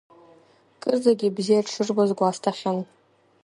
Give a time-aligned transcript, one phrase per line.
[0.81, 2.79] Кырӡагьы бзиа дшырбоз гәасҭахьан…